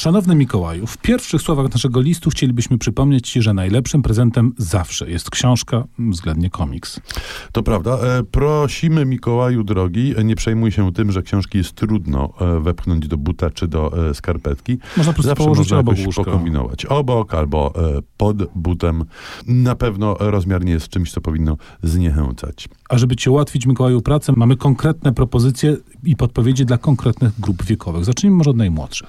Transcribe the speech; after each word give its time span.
Szanowny 0.00 0.34
Mikołaju, 0.34 0.86
w 0.86 0.98
pierwszych 0.98 1.42
słowach 1.42 1.72
naszego 1.72 2.00
listu 2.00 2.30
chcielibyśmy 2.30 2.78
przypomnieć 2.78 3.30
Ci, 3.30 3.42
że 3.42 3.54
najlepszym 3.54 4.02
prezentem 4.02 4.52
zawsze 4.58 5.10
jest 5.10 5.30
książka, 5.30 5.84
względnie 5.98 6.50
komiks. 6.50 7.00
To 7.52 7.62
prawda. 7.62 7.98
E, 7.98 8.22
prosimy 8.22 9.06
Mikołaju 9.06 9.64
drogi, 9.64 10.14
e, 10.16 10.24
nie 10.24 10.36
przejmuj 10.36 10.72
się 10.72 10.92
tym, 10.92 11.12
że 11.12 11.22
książki 11.22 11.58
jest 11.58 11.72
trudno 11.72 12.32
e, 12.40 12.60
wepchnąć 12.60 13.08
do 13.08 13.16
buta 13.16 13.50
czy 13.50 13.68
do 13.68 13.92
skarpetki. 14.14 14.78
Można 14.96 15.12
po 15.12 15.14
prostu 15.14 15.28
Zawsze 15.28 15.44
położyć 15.44 15.70
można 15.70 15.78
obok 15.78 15.96
łóżka. 16.06 16.24
pokombinować. 16.24 16.86
Obok 16.86 17.34
albo 17.34 17.72
pod 18.16 18.36
butem. 18.54 19.04
Na 19.46 19.74
pewno 19.74 20.16
rozmiar 20.20 20.64
nie 20.64 20.72
jest 20.72 20.88
czymś, 20.88 21.12
co 21.12 21.20
powinno 21.20 21.56
zniechęcać. 21.82 22.68
A 22.88 22.98
żeby 22.98 23.16
Ci 23.16 23.30
ułatwić 23.30 23.66
Mikołaju 23.66 24.00
pracę, 24.02 24.32
mamy 24.36 24.56
konkretne 24.56 25.12
propozycje 25.12 25.76
i 26.04 26.16
podpowiedzi 26.16 26.64
dla 26.64 26.78
konkretnych 26.78 27.40
grup 27.40 27.64
wiekowych. 27.64 28.04
Zacznijmy 28.04 28.36
może 28.36 28.50
od 28.50 28.56
najmłodszych. 28.56 29.08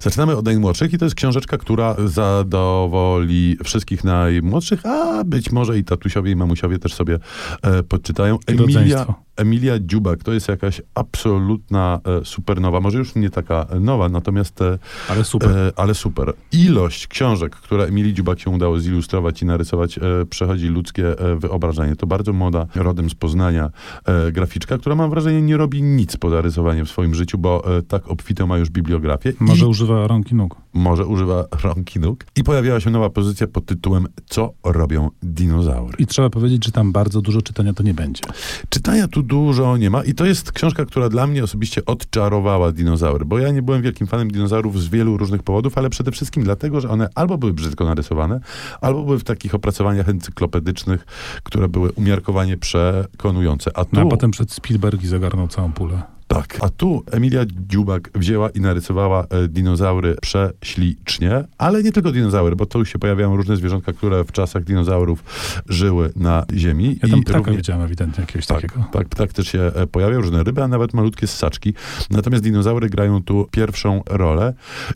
Zaczynamy 0.00 0.36
od 0.36 0.44
najmłodszych 0.44 0.92
i 0.92 0.98
to 0.98 1.04
jest 1.04 1.14
książeczka, 1.14 1.58
która 1.58 1.96
zadowoli 2.06 3.56
wszystkich 3.64 4.04
najmłodszych, 4.04 4.86
a 4.86 5.24
być 5.24 5.52
może 5.52 5.78
i 5.78 5.84
tatusiowie 5.84 6.30
i 6.32 6.36
mamusiowie 6.36 6.78
też 6.78 6.94
sobie 6.94 7.18
e, 7.62 7.82
podczytają. 7.82 8.38
Emilia. 8.46 9.06
Emilia 9.36 9.78
Dziubak 9.80 10.22
to 10.22 10.32
jest 10.32 10.48
jakaś 10.48 10.82
absolutna 10.94 12.00
e, 12.20 12.24
supernowa, 12.24 12.80
może 12.80 12.98
już 12.98 13.14
nie 13.14 13.30
taka 13.30 13.66
nowa, 13.80 14.08
natomiast 14.08 14.62
e, 14.62 14.78
Ale 15.08 15.24
super. 15.24 15.50
E, 15.50 15.72
ale 15.76 15.94
super. 15.94 16.32
Ilość 16.52 17.06
książek, 17.06 17.56
które 17.56 17.84
Emilii 17.84 18.14
Dziubak 18.14 18.40
się 18.40 18.50
udało 18.50 18.78
zilustrować 18.80 19.42
i 19.42 19.46
narysować, 19.46 19.98
e, 19.98 20.02
przechodzi 20.30 20.66
ludzkie 20.68 21.18
e, 21.18 21.36
wyobrażenie. 21.36 21.96
To 21.96 22.06
bardzo 22.06 22.32
młoda, 22.32 22.66
rodem 22.74 23.10
z 23.10 23.14
Poznania 23.14 23.70
e, 24.04 24.32
graficzka, 24.32 24.78
która 24.78 24.94
mam 24.94 25.10
wrażenie 25.10 25.42
nie 25.42 25.56
robi 25.56 25.82
nic 25.82 26.16
poza 26.16 26.40
rysowaniem 26.40 26.86
w 26.86 26.90
swoim 26.90 27.14
życiu, 27.14 27.38
bo 27.38 27.76
e, 27.78 27.82
tak 27.82 28.08
obfitą 28.08 28.46
ma 28.46 28.58
już 28.58 28.70
bibliografię. 28.70 29.32
Może 29.40 29.66
I 29.66 29.68
używa 29.68 30.06
rąk 30.06 30.32
i 30.32 30.34
nóg. 30.34 30.56
może 30.74 31.06
używa 31.06 31.44
rąk 31.62 31.96
i 31.96 32.00
nóg. 32.00 32.24
I 32.36 32.44
pojawiała 32.44 32.80
się 32.80 32.90
nowa 32.90 33.10
pozycja 33.10 33.46
pod 33.46 33.66
tytułem 33.66 34.06
Co 34.26 34.52
robią 34.64 35.10
dinozaury? 35.22 35.94
I 35.98 36.06
trzeba 36.06 36.30
powiedzieć, 36.30 36.64
że 36.64 36.72
tam 36.72 36.92
bardzo 36.92 37.20
dużo 37.20 37.42
czytania 37.42 37.72
to 37.72 37.82
nie 37.82 37.94
będzie. 37.94 38.22
Czytania 38.68 39.08
tu 39.08 39.23
dużo 39.26 39.76
nie 39.76 39.90
ma 39.90 40.04
i 40.04 40.14
to 40.14 40.24
jest 40.24 40.52
książka, 40.52 40.84
która 40.84 41.08
dla 41.08 41.26
mnie 41.26 41.44
osobiście 41.44 41.84
odczarowała 41.84 42.72
dinozaury, 42.72 43.24
bo 43.24 43.38
ja 43.38 43.50
nie 43.50 43.62
byłem 43.62 43.82
wielkim 43.82 44.06
fanem 44.06 44.30
dinozaurów 44.30 44.80
z 44.82 44.88
wielu 44.88 45.16
różnych 45.16 45.42
powodów, 45.42 45.78
ale 45.78 45.90
przede 45.90 46.12
wszystkim 46.12 46.44
dlatego, 46.44 46.80
że 46.80 46.90
one 46.90 47.08
albo 47.14 47.38
były 47.38 47.52
brzydko 47.52 47.84
narysowane, 47.84 48.40
albo 48.80 49.02
były 49.02 49.18
w 49.18 49.24
takich 49.24 49.54
opracowaniach 49.54 50.08
encyklopedycznych, 50.08 51.06
które 51.42 51.68
były 51.68 51.92
umiarkowanie 51.92 52.56
przekonujące. 52.56 53.70
A 53.76 53.84
tu, 53.84 53.90
No, 53.92 54.00
a 54.00 54.06
potem 54.06 54.30
przed 54.30 54.52
Spielberg 54.52 55.02
i 55.02 55.06
zagarnął 55.06 55.48
całą 55.48 55.72
pulę. 55.72 56.13
Tak, 56.26 56.58
a 56.60 56.68
tu 56.68 57.02
Emilia 57.10 57.44
Dziubak 57.68 58.10
wzięła 58.14 58.50
i 58.50 58.60
narysowała 58.60 59.24
e, 59.30 59.48
dinozaury 59.48 60.16
prześlicznie, 60.22 61.44
ale 61.58 61.82
nie 61.82 61.92
tylko 61.92 62.12
dinozaury, 62.12 62.56
bo 62.56 62.66
tu 62.66 62.84
się 62.84 62.98
pojawiają 62.98 63.36
różne 63.36 63.56
zwierzątka, 63.56 63.92
które 63.92 64.24
w 64.24 64.32
czasach 64.32 64.64
dinozaurów 64.64 65.24
żyły 65.68 66.12
na 66.16 66.44
Ziemi. 66.54 66.98
Ja 67.02 67.08
tam 67.08 67.18
I 67.18 67.22
ptaka 67.22 67.38
równie- 67.38 67.56
widziałem 67.56 67.82
ewidentnie 67.82 68.20
jakiegoś 68.20 68.46
tak, 68.46 68.60
takiego. 68.62 68.84
tak, 68.92 69.08
ptak 69.08 69.32
też 69.32 69.48
się 69.48 69.60
e, 69.60 69.86
pojawia, 69.86 70.16
różne 70.16 70.42
ryby, 70.42 70.62
a 70.62 70.68
nawet 70.68 70.94
malutkie 70.94 71.26
ssaczki. 71.26 71.74
Natomiast 72.10 72.44
dinozaury 72.44 72.88
grają 72.90 73.22
tu 73.22 73.48
pierwszą 73.50 74.02
rolę 74.10 74.54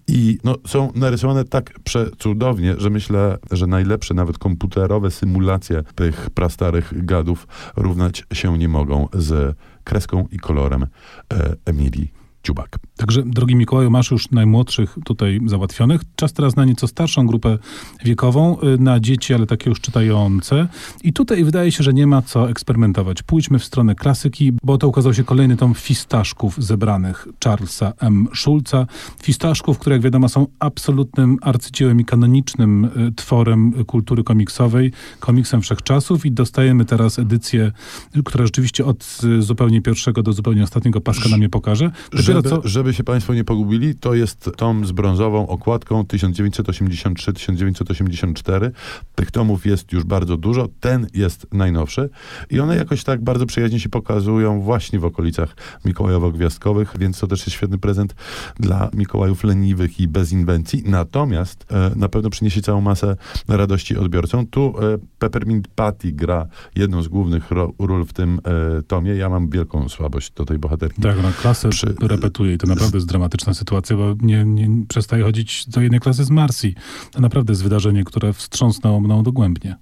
i 0.08 0.38
no, 0.44 0.56
są 0.66 0.92
narysowane 0.94 1.44
tak 1.44 1.78
przecudownie, 1.84 2.74
że 2.78 2.90
myślę, 2.90 3.38
że 3.50 3.66
najlepsze 3.66 4.14
nawet 4.14 4.38
komputerowe 4.38 5.10
symulacje 5.10 5.82
tych 5.94 6.30
prastarych 6.30 7.06
gadów 7.06 7.46
równać 7.76 8.24
się 8.32 8.58
nie 8.58 8.68
mogą 8.68 9.08
z 9.12 9.56
kreską 9.88 10.26
i 10.30 10.38
kolorem 10.38 10.82
e, 10.82 10.88
Emilii 11.64 12.12
Dziubak. 12.44 12.78
Także, 12.98 13.22
drogi 13.26 13.56
Mikołaju, 13.56 13.90
masz 13.90 14.10
już 14.10 14.30
najmłodszych 14.30 14.98
tutaj 15.04 15.40
załatwionych. 15.46 16.00
Czas 16.16 16.32
teraz 16.32 16.56
na 16.56 16.64
nieco 16.64 16.86
starszą 16.88 17.26
grupę 17.26 17.58
wiekową, 18.04 18.60
y, 18.60 18.78
na 18.78 19.00
dzieci, 19.00 19.34
ale 19.34 19.46
takie 19.46 19.70
już 19.70 19.80
czytające. 19.80 20.68
I 21.04 21.12
tutaj 21.12 21.44
wydaje 21.44 21.72
się, 21.72 21.84
że 21.84 21.94
nie 21.94 22.06
ma 22.06 22.22
co 22.22 22.50
eksperymentować. 22.50 23.22
Pójdźmy 23.22 23.58
w 23.58 23.64
stronę 23.64 23.94
klasyki, 23.94 24.52
bo 24.62 24.78
to 24.78 24.88
ukazał 24.88 25.14
się 25.14 25.24
kolejny 25.24 25.56
tom 25.56 25.74
fistaszków 25.74 26.64
zebranych 26.64 27.28
Charlesa 27.44 27.92
M. 28.00 28.28
Schulza. 28.34 28.86
Fistaszków, 29.22 29.78
które 29.78 29.96
jak 29.96 30.02
wiadomo 30.02 30.28
są 30.28 30.46
absolutnym 30.58 31.38
arcydziełem 31.42 32.00
i 32.00 32.04
kanonicznym 32.04 32.84
y, 32.84 33.12
tworem 33.16 33.84
kultury 33.84 34.24
komiksowej, 34.24 34.92
komiksem 35.20 35.60
wszechczasów 35.60 36.26
i 36.26 36.32
dostajemy 36.32 36.84
teraz 36.84 37.18
edycję, 37.18 37.72
która 38.24 38.44
rzeczywiście 38.44 38.84
od 38.84 39.18
y, 39.24 39.42
zupełnie 39.42 39.82
pierwszego 39.82 40.22
do 40.22 40.32
zupełnie 40.32 40.62
ostatniego 40.62 41.00
paska 41.00 41.28
nam 41.28 41.42
je 41.42 41.48
pokaże. 41.48 41.90
Dopiero 42.12 42.22
Żeby, 42.22 42.48
co... 42.48 42.60
żeby 42.64 42.87
się 42.92 43.04
Państwo 43.04 43.34
nie 43.34 43.44
pogubili, 43.44 43.94
to 43.94 44.14
jest 44.14 44.50
tom 44.56 44.86
z 44.86 44.92
brązową 44.92 45.48
okładką 45.48 46.02
1983-1984. 46.02 48.70
Tych 49.14 49.30
tomów 49.30 49.66
jest 49.66 49.92
już 49.92 50.04
bardzo 50.04 50.36
dużo. 50.36 50.68
Ten 50.80 51.06
jest 51.14 51.46
najnowszy 51.52 52.10
i 52.50 52.60
one 52.60 52.76
jakoś 52.76 53.04
tak 53.04 53.24
bardzo 53.24 53.46
przyjaźnie 53.46 53.80
się 53.80 53.88
pokazują 53.88 54.60
właśnie 54.60 54.98
w 54.98 55.04
okolicach 55.04 55.56
Mikołajowo-Gwiazdkowych, 55.84 56.98
więc 56.98 57.20
to 57.20 57.26
też 57.26 57.40
jest 57.40 57.50
świetny 57.50 57.78
prezent 57.78 58.14
dla 58.60 58.90
Mikołajów 58.94 59.44
leniwych 59.44 60.00
i 60.00 60.08
bez 60.08 60.32
inwencji. 60.32 60.82
Natomiast 60.86 61.66
e, 61.70 61.90
na 61.96 62.08
pewno 62.08 62.30
przyniesie 62.30 62.62
całą 62.62 62.80
masę 62.80 63.16
radości 63.48 63.96
odbiorcom. 63.96 64.46
Tu 64.46 64.74
e, 64.78 64.98
Peppermint 65.18 65.68
Patty 65.68 66.12
gra 66.12 66.46
jedną 66.76 67.02
z 67.02 67.08
głównych 67.08 67.50
ról 67.78 68.04
w 68.04 68.12
tym 68.12 68.40
e, 68.78 68.82
tomie. 68.82 69.14
Ja 69.14 69.28
mam 69.28 69.50
wielką 69.50 69.88
słabość 69.88 70.30
do 70.30 70.44
tej 70.44 70.58
bohaterki. 70.58 71.02
Tak, 71.02 71.16
no 71.22 71.28
klasę 71.40 71.68
Przy- 71.68 71.94
repetuje 72.00 72.54
i 72.54 72.58
to 72.58 72.66
naprawdę 72.78 72.96
jest 72.96 73.08
dramatyczna 73.08 73.54
sytuacja, 73.54 73.96
bo 73.96 74.14
nie, 74.20 74.44
nie 74.44 74.86
przestaje 74.88 75.24
chodzić 75.24 75.68
do 75.68 75.80
jednej 75.80 76.00
klasy 76.00 76.24
z 76.24 76.30
Marsji. 76.30 76.74
To 77.12 77.20
naprawdę 77.20 77.52
jest 77.52 77.62
wydarzenie, 77.62 78.04
które 78.04 78.32
wstrząsnęło 78.32 79.00
mną 79.00 79.22
dogłębnie. 79.22 79.76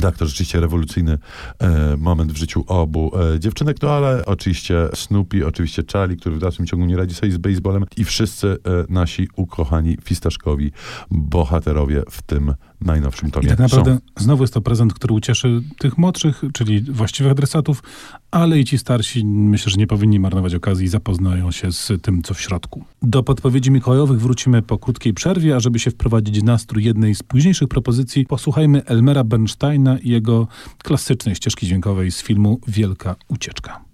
Tak, 0.00 0.16
to 0.16 0.26
rzeczywiście 0.26 0.60
rewolucyjny 0.60 1.18
e, 1.58 1.96
moment 1.96 2.32
w 2.32 2.36
życiu 2.36 2.64
obu 2.66 3.12
e, 3.34 3.40
dziewczynek, 3.40 3.76
no 3.82 3.90
ale 3.90 4.24
oczywiście 4.26 4.88
Snoopy, 4.94 5.46
oczywiście 5.46 5.82
Charlie, 5.92 6.16
który 6.16 6.36
w 6.36 6.38
dalszym 6.38 6.66
ciągu 6.66 6.86
nie 6.86 6.96
radzi 6.96 7.14
sobie 7.14 7.32
z 7.32 7.38
baseballem 7.38 7.84
i 7.96 8.04
wszyscy 8.04 8.46
e, 8.48 8.56
nasi 8.88 9.28
ukochani 9.36 9.96
fistaszkowi 10.04 10.72
bohaterowie 11.10 12.02
w 12.10 12.22
tym 12.22 12.54
najnowszym 12.84 13.30
tomie 13.30 13.46
I 13.46 13.48
tak 13.48 13.58
naprawdę 13.58 13.94
są. 13.94 14.24
znowu 14.24 14.42
jest 14.42 14.54
to 14.54 14.60
prezent, 14.60 14.94
który 14.94 15.14
ucieszy 15.14 15.62
tych 15.78 15.98
młodszych, 15.98 16.44
czyli 16.52 16.80
właściwych 16.82 17.32
adresatów, 17.32 17.82
ale 18.30 18.60
i 18.60 18.64
ci 18.64 18.78
starsi 18.78 19.26
myślę, 19.26 19.70
że 19.70 19.76
nie 19.76 19.86
powinni 19.86 20.20
marnować 20.20 20.54
okazji 20.54 20.86
i 20.86 20.88
zapoznają 20.88 21.50
się 21.50 21.72
z 21.72 21.92
tym, 22.02 22.22
co 22.22 22.34
w 22.34 22.40
środku. 22.40 22.84
Do 23.02 23.22
podpowiedzi 23.22 23.70
mikołajowych 23.70 24.20
wrócimy 24.20 24.62
po 24.62 24.78
krótkiej 24.78 25.14
przerwie, 25.14 25.56
a 25.56 25.60
żeby 25.60 25.78
się 25.78 25.90
wprowadzić 25.90 26.40
w 26.40 26.44
nastrój 26.44 26.84
jednej 26.84 27.14
z 27.14 27.22
późniejszych 27.22 27.68
propozycji, 27.68 28.26
posłuchajmy 28.26 28.84
Elmera 28.84 29.24
Bernsteina 29.24 29.98
i 29.98 30.08
jego 30.08 30.48
klasycznej 30.82 31.34
ścieżki 31.34 31.66
dźwiękowej 31.66 32.12
z 32.12 32.22
filmu 32.22 32.60
Wielka 32.68 33.16
Ucieczka. 33.28 33.93